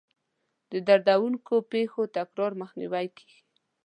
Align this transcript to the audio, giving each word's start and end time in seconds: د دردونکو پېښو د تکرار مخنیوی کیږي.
د 0.71 0.73
دردونکو 0.87 1.55
پېښو 1.71 2.01
د 2.07 2.11
تکرار 2.15 2.51
مخنیوی 2.61 3.07
کیږي. 3.17 3.39